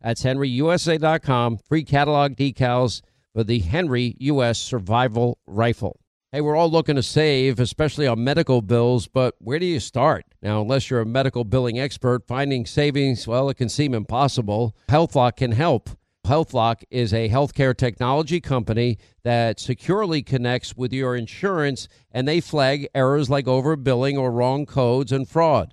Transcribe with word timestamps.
That's 0.00 0.22
henryusa.com. 0.22 1.58
Free 1.58 1.84
catalog 1.84 2.36
decals 2.36 3.02
for 3.34 3.44
the 3.44 3.58
Henry 3.60 4.16
U.S. 4.20 4.58
Survival 4.58 5.38
Rifle. 5.46 6.00
Hey, 6.30 6.42
we're 6.42 6.56
all 6.56 6.70
looking 6.70 6.96
to 6.96 7.02
save, 7.02 7.58
especially 7.58 8.06
on 8.06 8.22
medical 8.22 8.60
bills, 8.60 9.08
but 9.08 9.34
where 9.38 9.58
do 9.58 9.64
you 9.64 9.80
start? 9.80 10.26
Now, 10.42 10.60
unless 10.60 10.90
you're 10.90 11.00
a 11.00 11.06
medical 11.06 11.42
billing 11.42 11.78
expert, 11.78 12.26
finding 12.26 12.66
savings, 12.66 13.26
well, 13.26 13.48
it 13.48 13.54
can 13.54 13.70
seem 13.70 13.94
impossible. 13.94 14.76
HealthLock 14.90 15.36
can 15.36 15.52
help. 15.52 15.88
HealthLock 16.26 16.82
is 16.90 17.14
a 17.14 17.30
healthcare 17.30 17.74
technology 17.74 18.42
company 18.42 18.98
that 19.24 19.58
securely 19.58 20.22
connects 20.22 20.76
with 20.76 20.92
your 20.92 21.16
insurance 21.16 21.88
and 22.12 22.28
they 22.28 22.42
flag 22.42 22.86
errors 22.94 23.30
like 23.30 23.46
overbilling 23.46 24.18
or 24.18 24.30
wrong 24.30 24.66
codes 24.66 25.10
and 25.10 25.26
fraud. 25.26 25.72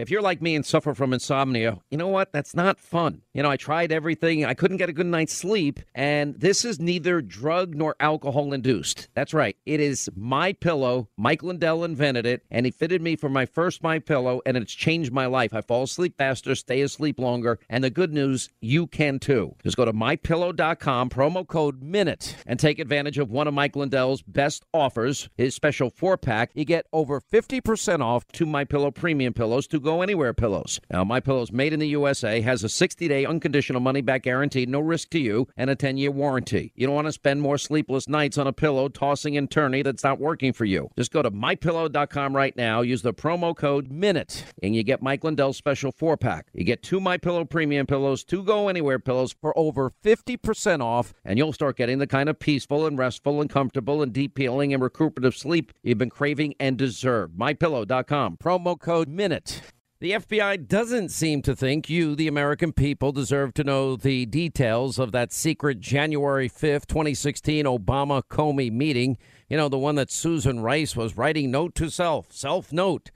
If 0.00 0.10
you're 0.10 0.22
like 0.22 0.40
me 0.40 0.54
and 0.54 0.64
suffer 0.64 0.94
from 0.94 1.12
insomnia, 1.12 1.78
you 1.90 1.98
know 1.98 2.08
what? 2.08 2.32
That's 2.32 2.54
not 2.54 2.80
fun. 2.80 3.20
You 3.34 3.42
know, 3.42 3.50
I 3.50 3.58
tried 3.58 3.92
everything. 3.92 4.46
I 4.46 4.54
couldn't 4.54 4.78
get 4.78 4.88
a 4.88 4.94
good 4.94 5.06
night's 5.06 5.34
sleep, 5.34 5.78
and 5.94 6.34
this 6.40 6.64
is 6.64 6.80
neither 6.80 7.20
drug 7.20 7.74
nor 7.74 7.96
alcohol 8.00 8.54
induced. 8.54 9.08
That's 9.14 9.34
right. 9.34 9.56
It 9.66 9.78
is 9.78 10.08
my 10.16 10.54
pillow. 10.54 11.08
Mike 11.18 11.42
Lindell 11.42 11.84
invented 11.84 12.24
it, 12.24 12.44
and 12.50 12.64
he 12.64 12.72
fitted 12.72 13.02
me 13.02 13.14
for 13.14 13.28
my 13.28 13.44
first 13.44 13.82
my 13.82 13.98
pillow, 13.98 14.40
and 14.46 14.56
it's 14.56 14.72
changed 14.72 15.12
my 15.12 15.26
life. 15.26 15.52
I 15.52 15.60
fall 15.60 15.82
asleep 15.82 16.16
faster, 16.16 16.54
stay 16.54 16.80
asleep 16.80 17.18
longer, 17.18 17.58
and 17.68 17.84
the 17.84 17.90
good 17.90 18.14
news, 18.14 18.48
you 18.62 18.86
can 18.86 19.18
too. 19.18 19.54
Just 19.62 19.76
go 19.76 19.84
to 19.84 19.92
mypillow.com, 19.92 21.10
promo 21.10 21.46
code 21.46 21.82
MINUTE, 21.82 22.36
and 22.46 22.58
take 22.58 22.78
advantage 22.78 23.18
of 23.18 23.30
one 23.30 23.46
of 23.46 23.52
Mike 23.54 23.76
Lindell's 23.76 24.22
best 24.22 24.64
offers, 24.72 25.28
his 25.36 25.54
special 25.54 25.90
four-pack. 25.90 26.52
You 26.54 26.64
get 26.64 26.86
over 26.90 27.20
50% 27.20 28.00
off 28.00 28.26
to 28.28 28.46
My 28.46 28.64
Pillow 28.64 28.90
premium 28.90 29.34
pillows 29.34 29.66
to 29.68 29.80
go 29.80 29.89
anywhere 30.02 30.32
pillows. 30.32 30.80
Now, 30.90 31.04
My 31.04 31.20
Pillows 31.20 31.52
made 31.52 31.72
in 31.72 31.80
the 31.80 31.88
USA 31.88 32.40
has 32.40 32.62
a 32.62 32.68
60-day 32.68 33.26
unconditional 33.26 33.80
money-back 33.80 34.22
guarantee, 34.22 34.66
no 34.66 34.80
risk 34.80 35.10
to 35.10 35.18
you, 35.18 35.48
and 35.56 35.68
a 35.68 35.76
10-year 35.76 36.12
warranty. 36.12 36.72
You 36.76 36.86
don't 36.86 36.94
want 36.94 37.08
to 37.08 37.12
spend 37.12 37.42
more 37.42 37.58
sleepless 37.58 38.08
nights 38.08 38.38
on 38.38 38.46
a 38.46 38.52
pillow 38.52 38.88
tossing 38.88 39.36
and 39.36 39.50
turning 39.50 39.82
that's 39.82 40.04
not 40.04 40.20
working 40.20 40.52
for 40.52 40.64
you. 40.64 40.90
Just 40.96 41.12
go 41.12 41.22
to 41.22 41.30
mypillow.com 41.30 42.36
right 42.36 42.56
now, 42.56 42.82
use 42.82 43.02
the 43.02 43.12
promo 43.12 43.56
code 43.56 43.90
MINUTE, 43.90 44.44
and 44.62 44.76
you 44.76 44.82
get 44.82 45.02
Mike 45.02 45.24
Lindell's 45.24 45.56
special 45.56 45.92
four-pack. 45.92 46.46
You 46.52 46.64
get 46.64 46.82
two 46.82 47.00
My 47.00 47.16
Pillow 47.16 47.44
premium 47.44 47.86
pillows, 47.86 48.24
two 48.24 48.44
go 48.44 48.68
anywhere 48.68 48.98
pillows 48.98 49.34
for 49.40 49.56
over 49.58 49.92
50% 50.04 50.80
off, 50.80 51.12
and 51.24 51.38
you'll 51.38 51.52
start 51.52 51.76
getting 51.76 51.98
the 51.98 52.06
kind 52.06 52.28
of 52.28 52.38
peaceful 52.38 52.86
and 52.86 52.96
restful 52.96 53.40
and 53.40 53.50
comfortable 53.50 54.02
and 54.02 54.12
deep 54.12 54.38
healing 54.38 54.72
and 54.72 54.82
recuperative 54.82 55.36
sleep 55.36 55.72
you've 55.82 55.98
been 55.98 56.10
craving 56.10 56.54
and 56.60 56.76
deserve. 56.76 57.30
MyPillow.com, 57.32 58.36
promo 58.36 58.78
code 58.78 59.08
MINUTE. 59.08 59.62
The 60.00 60.12
FBI 60.12 60.66
doesn't 60.66 61.10
seem 61.10 61.42
to 61.42 61.54
think 61.54 61.90
you, 61.90 62.14
the 62.14 62.26
American 62.26 62.72
people, 62.72 63.12
deserve 63.12 63.52
to 63.52 63.64
know 63.64 63.96
the 63.96 64.24
details 64.24 64.98
of 64.98 65.12
that 65.12 65.30
secret 65.30 65.78
January 65.78 66.48
5th, 66.48 66.86
2016 66.86 67.66
Obama 67.66 68.22
Comey 68.22 68.72
meeting. 68.72 69.18
You 69.50 69.58
know, 69.58 69.68
the 69.68 69.76
one 69.76 69.96
that 69.96 70.10
Susan 70.10 70.60
Rice 70.60 70.96
was 70.96 71.18
writing 71.18 71.50
note 71.50 71.74
to 71.74 71.90
self, 71.90 72.32
self 72.32 72.72
note, 72.72 73.10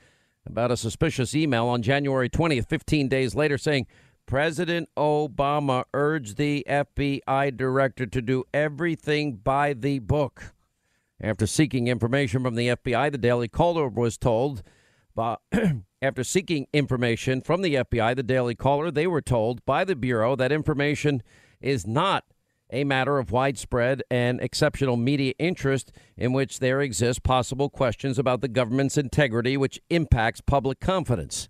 about 0.45 0.71
a 0.71 0.77
suspicious 0.77 1.35
email 1.35 1.69
on 1.69 1.81
January 1.81 2.29
20th, 2.29 2.69
15 2.69 3.09
days 3.09 3.35
later, 3.35 3.57
saying, 3.57 3.87
President 4.27 4.91
Obama 4.95 5.85
urged 5.95 6.37
the 6.37 6.67
FBI 6.69 7.57
director 7.57 8.05
to 8.05 8.21
do 8.21 8.45
everything 8.53 9.37
by 9.37 9.73
the 9.73 10.01
book. 10.01 10.53
After 11.19 11.47
seeking 11.47 11.89
information 11.89 12.43
from 12.43 12.57
the 12.57 12.69
FBI, 12.69 13.11
the 13.11 13.17
Daily 13.17 13.49
Caller 13.49 13.89
was 13.89 14.19
told 14.19 14.63
by. 15.15 15.37
After 16.03 16.23
seeking 16.23 16.67
information 16.73 17.41
from 17.41 17.63
the 17.63 17.77
FBI, 17.77 18.15
the 18.15 18.23
Daily 18.23 18.55
Caller, 18.55 18.91
they 18.91 19.07
were 19.07 19.23
told 19.23 19.65
by 19.65 19.85
the 19.85 19.97
Bureau 19.97 20.37
that 20.37 20.53
information 20.53 21.23
is 21.61 21.87
not 21.87 22.25
a 22.71 22.85
matter 22.85 23.19
of 23.19 23.31
widespread 23.31 24.03
and 24.11 24.41
exceptional 24.41 24.97
media 24.97 25.33
interest 25.39 25.93
in 26.17 26.33
which 26.33 26.59
there 26.59 26.81
exist 26.81 27.23
possible 27.23 27.71
questions 27.71 28.19
about 28.19 28.41
the 28.41 28.49
government's 28.49 28.99
integrity, 28.99 29.57
which 29.57 29.81
impacts 29.91 30.41
public 30.41 30.81
confidence. 30.81 31.49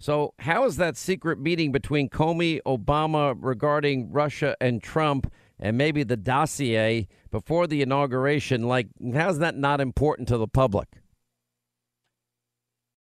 So, 0.00 0.34
how 0.40 0.64
is 0.64 0.78
that 0.78 0.96
secret 0.96 1.38
meeting 1.38 1.70
between 1.70 2.08
Comey, 2.08 2.60
Obama 2.66 3.36
regarding 3.38 4.10
Russia 4.10 4.56
and 4.60 4.82
Trump, 4.82 5.32
and 5.60 5.78
maybe 5.78 6.02
the 6.02 6.16
dossier 6.16 7.06
before 7.30 7.68
the 7.68 7.82
inauguration, 7.82 8.64
like, 8.64 8.88
how's 9.14 9.38
that 9.38 9.56
not 9.56 9.80
important 9.80 10.26
to 10.28 10.38
the 10.38 10.48
public? 10.48 10.88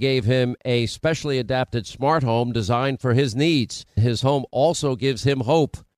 gave 0.00 0.24
him 0.24 0.56
a 0.64 0.86
specially 0.86 1.38
adapted 1.38 1.86
smart 1.86 2.24
home 2.24 2.52
designed 2.52 3.00
for 3.00 3.14
his 3.14 3.36
needs. 3.36 3.86
His 3.94 4.22
home 4.22 4.44
also 4.50 4.96
gives 4.96 5.22
him 5.22 5.40
hope. 5.40 5.76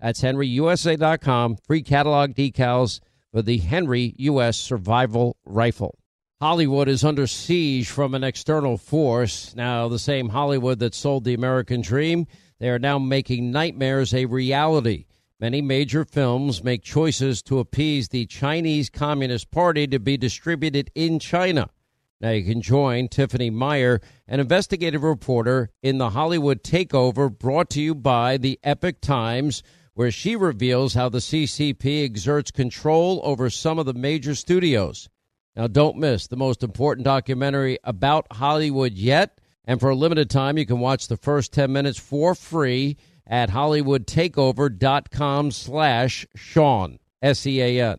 That's 0.00 0.20
henryusa.com. 0.20 1.56
Free 1.66 1.82
catalog 1.82 2.34
decals 2.34 3.00
for 3.32 3.42
the 3.42 3.58
Henry 3.58 4.14
U.S. 4.18 4.56
Survival 4.56 5.36
Rifle. 5.44 5.98
Hollywood 6.40 6.88
is 6.88 7.02
under 7.02 7.26
siege 7.26 7.88
from 7.88 8.14
an 8.14 8.22
external 8.22 8.76
force. 8.76 9.54
Now, 9.56 9.88
the 9.88 9.98
same 9.98 10.28
Hollywood 10.28 10.78
that 10.80 10.94
sold 10.94 11.24
the 11.24 11.32
American 11.32 11.80
dream, 11.80 12.26
they 12.58 12.68
are 12.68 12.78
now 12.78 12.98
making 12.98 13.50
nightmares 13.50 14.12
a 14.12 14.26
reality. 14.26 15.06
Many 15.40 15.62
major 15.62 16.04
films 16.04 16.62
make 16.62 16.82
choices 16.82 17.42
to 17.42 17.58
appease 17.58 18.08
the 18.08 18.26
Chinese 18.26 18.90
Communist 18.90 19.50
Party 19.50 19.86
to 19.86 19.98
be 19.98 20.16
distributed 20.16 20.90
in 20.94 21.18
China. 21.18 21.70
Now 22.20 22.30
you 22.30 22.44
can 22.44 22.62
join 22.62 23.08
Tiffany 23.08 23.50
Meyer, 23.50 24.00
an 24.26 24.40
investigative 24.40 25.02
reporter 25.02 25.70
in 25.82 25.98
the 25.98 26.10
Hollywood 26.10 26.62
Takeover 26.62 27.30
brought 27.30 27.68
to 27.70 27.82
you 27.82 27.94
by 27.94 28.38
the 28.38 28.58
Epoch 28.62 29.02
Times 29.02 29.62
where 29.96 30.10
she 30.10 30.36
reveals 30.36 30.92
how 30.92 31.08
the 31.08 31.18
CCP 31.18 32.04
exerts 32.04 32.50
control 32.50 33.18
over 33.24 33.48
some 33.48 33.78
of 33.78 33.86
the 33.86 33.94
major 33.94 34.34
studios. 34.34 35.08
Now, 35.56 35.68
don't 35.68 35.96
miss 35.96 36.26
the 36.26 36.36
most 36.36 36.62
important 36.62 37.06
documentary 37.06 37.78
about 37.82 38.26
Hollywood 38.30 38.92
yet. 38.92 39.40
And 39.64 39.80
for 39.80 39.88
a 39.88 39.96
limited 39.96 40.28
time, 40.28 40.58
you 40.58 40.66
can 40.66 40.80
watch 40.80 41.08
the 41.08 41.16
first 41.16 41.54
10 41.54 41.72
minutes 41.72 41.98
for 41.98 42.34
free 42.34 42.98
at 43.26 43.48
hollywoodtakeover.com 43.48 45.50
slash 45.50 46.26
Sean, 46.36 46.98
S-E-A-N. 47.22 47.96